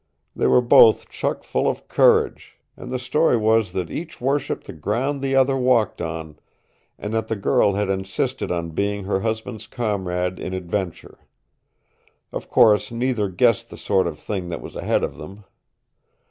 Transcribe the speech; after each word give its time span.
They 0.35 0.47
were 0.47 0.63
both 0.63 1.09
chuck 1.09 1.43
full 1.43 1.67
of 1.67 1.87
courage, 1.87 2.57
and 2.75 2.89
the 2.89 2.97
story 2.97 3.37
was 3.37 3.71
that 3.73 3.91
each 3.91 4.19
worshiped 4.19 4.63
the 4.65 4.73
ground 4.73 5.21
the 5.21 5.35
other 5.35 5.55
walked 5.55 6.01
on, 6.01 6.39
and 6.97 7.13
that 7.13 7.27
the 7.27 7.35
girl 7.35 7.73
had 7.73 7.87
insisted 7.87 8.51
on 8.51 8.71
being 8.71 9.03
her 9.03 9.19
husband's 9.19 9.67
comrade 9.67 10.39
in 10.39 10.55
adventure. 10.55 11.19
Of 12.31 12.49
course 12.49 12.91
neither 12.91 13.29
guessed 13.29 13.69
the 13.69 13.77
sort 13.77 14.07
of 14.07 14.17
thing 14.17 14.47
that 14.47 14.59
was 14.63 14.75
ahead 14.75 15.03
of 15.03 15.19
them. 15.19 15.43